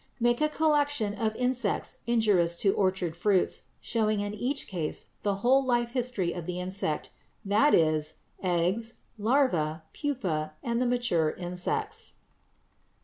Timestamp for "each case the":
4.33-5.35